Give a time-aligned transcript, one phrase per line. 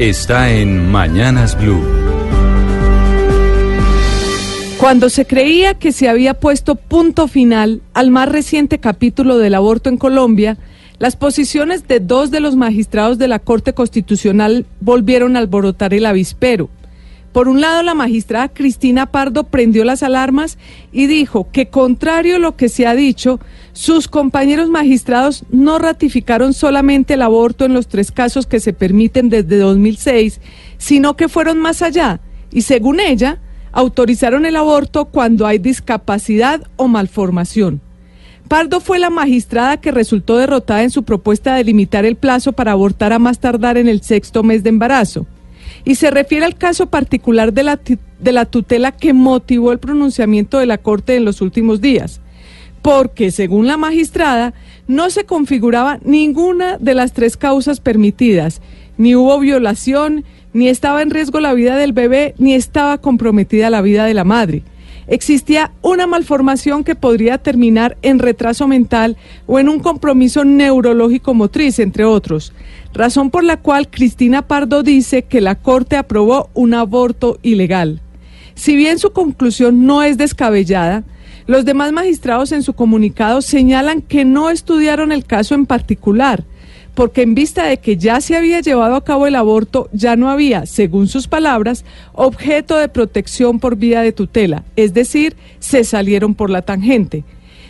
[0.00, 1.80] Está en Mañanas Blue.
[4.80, 9.90] Cuando se creía que se había puesto punto final al más reciente capítulo del aborto
[9.90, 10.58] en Colombia,
[10.98, 16.06] las posiciones de dos de los magistrados de la Corte Constitucional volvieron a alborotar el
[16.06, 16.70] avispero.
[17.34, 20.56] Por un lado, la magistrada Cristina Pardo prendió las alarmas
[20.92, 23.40] y dijo que, contrario a lo que se ha dicho,
[23.72, 29.30] sus compañeros magistrados no ratificaron solamente el aborto en los tres casos que se permiten
[29.30, 30.40] desde 2006,
[30.78, 32.20] sino que fueron más allá
[32.52, 33.40] y, según ella,
[33.72, 37.80] autorizaron el aborto cuando hay discapacidad o malformación.
[38.46, 42.70] Pardo fue la magistrada que resultó derrotada en su propuesta de limitar el plazo para
[42.70, 45.26] abortar a más tardar en el sexto mes de embarazo
[45.84, 47.80] y se refiere al caso particular de la,
[48.20, 52.20] de la tutela que motivó el pronunciamiento de la Corte en los últimos días,
[52.82, 54.54] porque según la magistrada
[54.86, 58.60] no se configuraba ninguna de las tres causas permitidas,
[58.98, 63.82] ni hubo violación, ni estaba en riesgo la vida del bebé, ni estaba comprometida la
[63.82, 64.62] vida de la madre
[65.06, 71.78] existía una malformación que podría terminar en retraso mental o en un compromiso neurológico motriz,
[71.78, 72.52] entre otros,
[72.92, 78.00] razón por la cual Cristina Pardo dice que la Corte aprobó un aborto ilegal.
[78.54, 81.04] Si bien su conclusión no es descabellada,
[81.46, 86.44] los demás magistrados en su comunicado señalan que no estudiaron el caso en particular,
[86.94, 90.30] porque en vista de que ya se había llevado a cabo el aborto, ya no
[90.30, 96.34] había, según sus palabras, objeto de protección por vía de tutela, es decir, se salieron
[96.34, 97.24] por la tangente.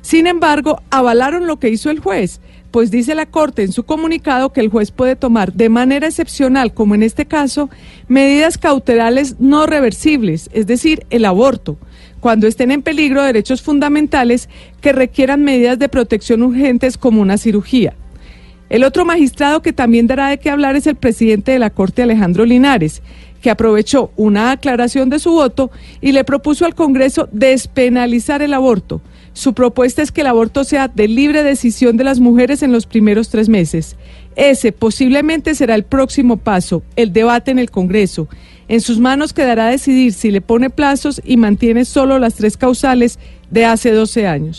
[0.00, 2.40] Sin embargo, avalaron lo que hizo el juez,
[2.70, 6.72] pues dice la Corte en su comunicado que el juez puede tomar de manera excepcional,
[6.72, 7.68] como en este caso,
[8.08, 11.76] medidas cautelales no reversibles, es decir, el aborto,
[12.20, 14.48] cuando estén en peligro derechos fundamentales
[14.80, 17.94] que requieran medidas de protección urgentes como una cirugía.
[18.70, 22.02] El otro magistrado que también dará de qué hablar es el presidente de la Corte,
[22.02, 23.02] Alejandro Linares,
[23.42, 29.02] que aprovechó una aclaración de su voto y le propuso al Congreso despenalizar el aborto.
[29.32, 32.86] Su propuesta es que el aborto sea de libre decisión de las mujeres en los
[32.86, 33.96] primeros tres meses.
[34.36, 38.28] Ese posiblemente será el próximo paso, el debate en el Congreso.
[38.68, 43.18] En sus manos quedará decidir si le pone plazos y mantiene solo las tres causales
[43.50, 44.58] de hace 12 años.